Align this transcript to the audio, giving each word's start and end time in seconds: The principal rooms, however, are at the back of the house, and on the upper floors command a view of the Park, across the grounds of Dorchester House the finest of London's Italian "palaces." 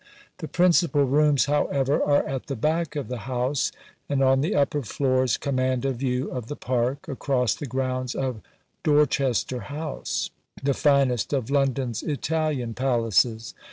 The 0.39 0.47
principal 0.47 1.03
rooms, 1.05 1.45
however, 1.45 2.01
are 2.03 2.25
at 2.27 2.47
the 2.47 2.55
back 2.55 2.95
of 2.95 3.07
the 3.07 3.19
house, 3.29 3.71
and 4.09 4.23
on 4.23 4.41
the 4.41 4.55
upper 4.55 4.81
floors 4.81 5.37
command 5.37 5.85
a 5.85 5.93
view 5.93 6.31
of 6.31 6.47
the 6.47 6.55
Park, 6.55 7.07
across 7.07 7.53
the 7.53 7.67
grounds 7.67 8.15
of 8.15 8.41
Dorchester 8.81 9.59
House 9.59 10.31
the 10.63 10.73
finest 10.73 11.33
of 11.33 11.51
London's 11.51 12.01
Italian 12.01 12.73
"palaces." 12.73 13.53